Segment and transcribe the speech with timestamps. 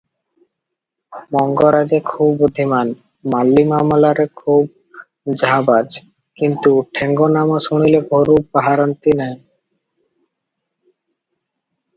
[1.35, 2.93] ମଙ୍ଗରାଜେ ଖୁବ୍ ବୁଦ୍ଧିମାନ,
[3.33, 6.03] ମାଲି ମାମଲାରେ ଖୁବ୍ ଜାହାଁବାଜ;
[6.43, 9.39] କିନ୍ତୁ ଠେଙ୍ଗନାମ ଶୁଣିଲେ ଘରୁ ବାହରନ୍ତି ନାହିଁ।